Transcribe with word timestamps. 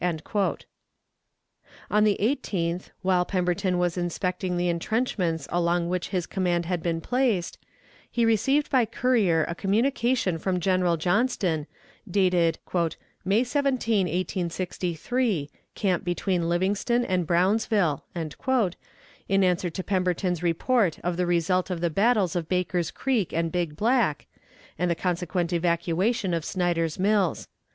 On 1.91 2.03
the 2.03 2.17
18th, 2.19 2.89
while 3.03 3.23
Pemberton 3.23 3.77
was 3.77 3.99
inspecting 3.99 4.57
the 4.57 4.67
intrenchments 4.67 5.47
along 5.51 5.89
which 5.89 6.09
his 6.09 6.25
command 6.25 6.65
had 6.65 6.81
been 6.81 7.01
placed, 7.01 7.59
he 8.09 8.25
received 8.25 8.71
by 8.71 8.83
courier 8.83 9.45
a 9.47 9.53
communication 9.53 10.39
from 10.39 10.59
General 10.59 10.97
Johnston, 10.97 11.67
dated 12.09 12.57
"May 13.23 13.43
17, 13.43 14.07
1863, 14.07 15.51
camp 15.75 16.03
between 16.03 16.49
Livingston 16.49 17.05
and 17.05 17.27
Brownsville," 17.27 18.03
in 18.15 19.43
answer 19.43 19.69
to 19.69 19.83
Pemberton's 19.83 20.41
report 20.41 20.97
of 21.03 21.15
the 21.15 21.27
result 21.27 21.69
of 21.69 21.79
the 21.79 21.91
battles 21.91 22.35
of 22.35 22.49
Baker's 22.49 22.89
Creek 22.89 23.31
and 23.33 23.51
Big 23.51 23.75
Black, 23.75 24.25
and 24.79 24.89
the 24.89 24.95
consequent 24.95 25.53
evacuation 25.53 26.33
of 26.33 26.43
Snyder's 26.43 26.97
Mills. 26.97 27.47